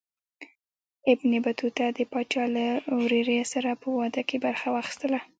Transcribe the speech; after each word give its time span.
ابن 1.13 1.31
بطوطه 1.45 1.85
د 1.97 1.99
پاچا 2.11 2.43
له 2.55 2.67
ورېرې 2.99 3.39
سره 3.53 3.69
په 3.81 3.87
واده 3.97 4.21
کې 4.29 4.37
برخه 4.45 4.67
واخیستله. 4.71 5.19